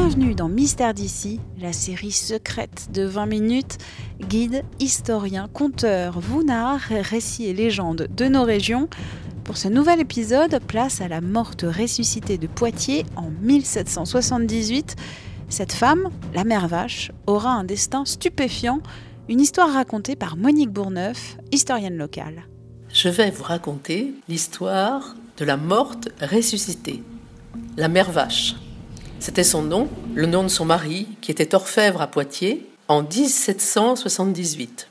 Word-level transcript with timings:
Bienvenue 0.00 0.36
dans 0.36 0.48
Mystère 0.48 0.94
d'ici, 0.94 1.40
la 1.60 1.72
série 1.72 2.12
secrète 2.12 2.86
de 2.92 3.02
20 3.02 3.26
minutes, 3.26 3.78
guide, 4.20 4.62
historien, 4.78 5.48
conteur, 5.52 6.20
vous 6.20 6.44
narre 6.44 6.78
récits 6.88 7.46
et 7.46 7.52
légendes 7.52 8.06
de 8.08 8.26
nos 8.26 8.44
régions. 8.44 8.88
Pour 9.42 9.56
ce 9.56 9.66
nouvel 9.66 9.98
épisode, 9.98 10.60
place 10.68 11.00
à 11.00 11.08
la 11.08 11.20
morte 11.20 11.62
ressuscitée 11.62 12.38
de 12.38 12.46
Poitiers 12.46 13.06
en 13.16 13.30
1778. 13.42 14.94
Cette 15.48 15.72
femme, 15.72 16.10
la 16.32 16.44
mère 16.44 16.68
vache, 16.68 17.10
aura 17.26 17.50
un 17.50 17.64
destin 17.64 18.04
stupéfiant, 18.04 18.80
une 19.28 19.40
histoire 19.40 19.72
racontée 19.72 20.14
par 20.14 20.36
Monique 20.36 20.70
Bourneuf, 20.70 21.36
historienne 21.50 21.96
locale. 21.96 22.44
Je 22.94 23.08
vais 23.08 23.32
vous 23.32 23.42
raconter 23.42 24.14
l'histoire 24.28 25.16
de 25.38 25.44
la 25.44 25.56
morte 25.56 26.08
ressuscitée, 26.22 27.02
la 27.76 27.88
mère 27.88 28.12
vache. 28.12 28.54
C'était 29.20 29.44
son 29.44 29.62
nom, 29.62 29.88
le 30.14 30.26
nom 30.26 30.44
de 30.44 30.48
son 30.48 30.64
mari, 30.64 31.08
qui 31.20 31.30
était 31.30 31.54
orfèvre 31.54 32.00
à 32.00 32.06
Poitiers 32.06 32.66
en 32.86 33.02
1778. 33.02 34.88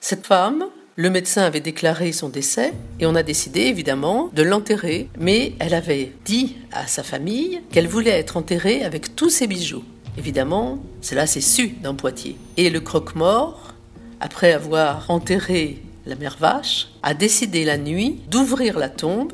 Cette 0.00 0.26
femme, 0.26 0.66
le 0.96 1.08
médecin 1.08 1.42
avait 1.42 1.60
déclaré 1.60 2.12
son 2.12 2.28
décès 2.28 2.74
et 3.00 3.06
on 3.06 3.14
a 3.14 3.22
décidé 3.22 3.62
évidemment 3.62 4.30
de 4.34 4.42
l'enterrer, 4.42 5.08
mais 5.18 5.54
elle 5.58 5.72
avait 5.72 6.12
dit 6.26 6.56
à 6.70 6.86
sa 6.86 7.02
famille 7.02 7.62
qu'elle 7.72 7.88
voulait 7.88 8.10
être 8.10 8.36
enterrée 8.36 8.84
avec 8.84 9.16
tous 9.16 9.30
ses 9.30 9.46
bijoux. 9.46 9.84
Évidemment, 10.18 10.78
cela 11.00 11.26
s'est 11.26 11.40
su 11.40 11.68
dans 11.82 11.94
Poitiers. 11.94 12.36
Et 12.58 12.68
le 12.68 12.80
croque-mort, 12.80 13.72
après 14.20 14.52
avoir 14.52 15.10
enterré 15.10 15.82
la 16.04 16.16
mère 16.16 16.36
vache, 16.38 16.88
a 17.02 17.14
décidé 17.14 17.64
la 17.64 17.78
nuit 17.78 18.20
d'ouvrir 18.28 18.78
la 18.78 18.90
tombe 18.90 19.32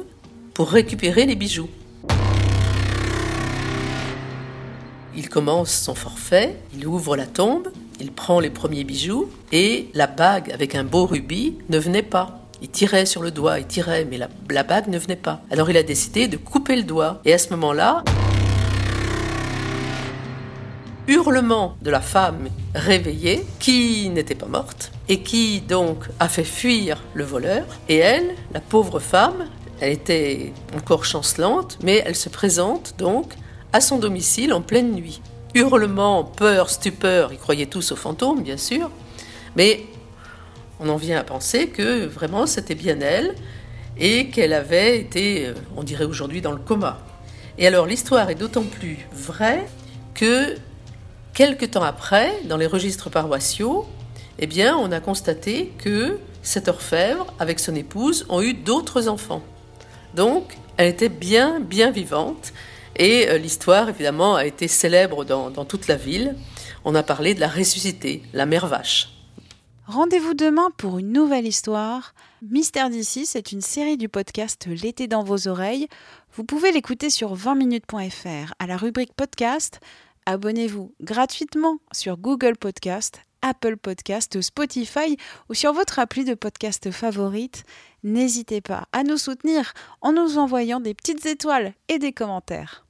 pour 0.54 0.70
récupérer 0.70 1.26
les 1.26 1.34
bijoux. 1.34 1.68
Il 5.18 5.28
commence 5.28 5.72
son 5.72 5.96
forfait, 5.96 6.54
il 6.76 6.86
ouvre 6.86 7.16
la 7.16 7.26
tombe, 7.26 7.72
il 7.98 8.12
prend 8.12 8.38
les 8.38 8.50
premiers 8.50 8.84
bijoux 8.84 9.28
et 9.50 9.90
la 9.92 10.06
bague 10.06 10.52
avec 10.52 10.76
un 10.76 10.84
beau 10.84 11.06
rubis 11.06 11.58
ne 11.70 11.76
venait 11.76 12.04
pas. 12.04 12.46
Il 12.62 12.68
tirait 12.68 13.04
sur 13.04 13.20
le 13.20 13.32
doigt, 13.32 13.58
il 13.58 13.66
tirait, 13.66 14.06
mais 14.08 14.16
la, 14.16 14.62
bague 14.62 14.86
ne 14.86 14.96
venait 14.96 15.16
pas. 15.16 15.40
Alors 15.50 15.70
il 15.70 15.76
a 15.76 15.82
décidé 15.82 16.28
de 16.28 16.36
couper 16.36 16.76
le 16.76 16.84
doigt. 16.84 17.20
Et 17.24 17.32
à 17.32 17.38
ce 17.38 17.50
moment-là, 17.50 18.04
hurlement 21.08 21.74
de 21.82 21.90
la 21.90 22.00
femme 22.00 22.48
réveillée 22.76 23.44
qui 23.58 24.10
n'était 24.10 24.36
pas 24.36 24.46
morte 24.46 24.92
et 25.08 25.24
qui 25.24 25.60
donc 25.62 26.04
a 26.20 26.28
fait 26.28 26.44
fuir 26.44 27.02
le 27.14 27.24
voleur. 27.24 27.64
Et 27.88 27.96
elle, 27.96 28.36
la 28.54 28.60
pauvre 28.60 29.00
femme, 29.00 29.48
elle 29.80 29.94
était 29.94 30.52
encore 30.76 31.04
chancelante, 31.04 31.76
mais 31.82 32.04
elle 32.06 32.14
se 32.14 32.28
présente 32.28 32.94
donc 32.98 33.34
à 33.72 33.80
son 33.80 33.98
domicile 33.98 34.52
en 34.52 34.60
pleine 34.60 34.92
nuit. 34.92 35.20
Hurlements, 35.54 36.24
peur, 36.24 36.70
stupeur, 36.70 37.32
ils 37.32 37.38
croyaient 37.38 37.66
tous 37.66 37.92
aux 37.92 37.96
fantômes, 37.96 38.42
bien 38.42 38.56
sûr, 38.56 38.90
mais 39.56 39.84
on 40.80 40.88
en 40.88 40.96
vient 40.96 41.18
à 41.18 41.24
penser 41.24 41.68
que 41.68 42.06
vraiment 42.06 42.46
c'était 42.46 42.74
bien 42.74 43.00
elle 43.00 43.34
et 43.98 44.28
qu'elle 44.28 44.52
avait 44.52 44.98
été, 44.98 45.46
euh, 45.46 45.54
on 45.76 45.82
dirait 45.82 46.04
aujourd'hui, 46.04 46.40
dans 46.40 46.52
le 46.52 46.58
coma. 46.58 46.98
Et 47.58 47.66
alors 47.66 47.86
l'histoire 47.86 48.30
est 48.30 48.36
d'autant 48.36 48.62
plus 48.62 48.98
vraie 49.12 49.66
que 50.14 50.54
quelque 51.34 51.66
temps 51.66 51.82
après, 51.82 52.32
dans 52.44 52.56
les 52.56 52.66
registres 52.66 53.10
paroissiaux, 53.10 53.86
eh 54.38 54.46
bien, 54.46 54.76
on 54.76 54.92
a 54.92 55.00
constaté 55.00 55.72
que 55.78 56.18
cet 56.42 56.68
orfèvre, 56.68 57.26
avec 57.40 57.58
son 57.58 57.74
épouse, 57.74 58.24
ont 58.28 58.40
eu 58.40 58.54
d'autres 58.54 59.08
enfants. 59.08 59.42
Donc, 60.14 60.56
elle 60.76 60.88
était 60.88 61.08
bien, 61.08 61.58
bien 61.60 61.90
vivante. 61.90 62.52
Et 62.96 63.28
euh, 63.28 63.38
l'histoire, 63.38 63.88
évidemment, 63.88 64.36
a 64.36 64.46
été 64.46 64.68
célèbre 64.68 65.24
dans, 65.24 65.50
toute 65.64 65.88
la 65.88 65.96
ville. 65.96 66.36
On 66.84 66.94
a 66.94 67.02
parlé 67.02 67.34
de 67.34 67.40
la 67.40 67.48
ressuscité, 67.48 68.22
la 68.32 68.46
mère 68.46 68.66
vache. 68.66 69.10
Rendez-vous 69.86 70.34
demain 70.34 70.70
pour 70.76 70.98
une 70.98 71.12
nouvelle 71.12 71.46
histoire. 71.46 72.14
Mystère 72.42 72.90
d'ici, 72.90 73.24
c'est 73.24 73.52
une 73.52 73.62
série 73.62 73.96
du 73.96 74.08
podcast 74.08 74.66
L'été 74.66 75.06
dans 75.06 75.24
vos 75.24 75.48
oreilles. 75.48 75.88
Vous 76.34 76.44
pouvez 76.44 76.72
l'écouter 76.72 77.10
sur 77.10 77.34
20minutes.fr 77.34 78.52
à 78.58 78.66
la 78.66 78.76
rubrique 78.76 79.14
podcast. 79.14 79.80
Abonnez-vous 80.26 80.92
gratuitement 81.00 81.78
sur 81.92 82.18
Google 82.18 82.56
Podcast, 82.58 83.22
Apple 83.42 83.76
Podcast, 83.76 84.40
Spotify 84.40 85.16
ou 85.48 85.54
sur 85.54 85.72
votre 85.72 85.98
appli 85.98 86.24
de 86.24 86.34
podcast 86.34 86.90
favorite. 86.90 87.64
N'hésitez 88.02 88.60
pas 88.60 88.86
à 88.92 89.02
nous 89.02 89.18
soutenir 89.18 89.72
en 90.00 90.12
nous 90.12 90.38
envoyant 90.38 90.80
des 90.80 90.94
petites 90.94 91.26
étoiles 91.26 91.74
et 91.88 91.98
des 91.98 92.12
commentaires. 92.12 92.84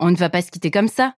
On 0.00 0.10
ne 0.10 0.16
va 0.16 0.30
pas 0.30 0.42
se 0.42 0.50
quitter 0.50 0.70
comme 0.70 0.88
ça. 0.88 1.17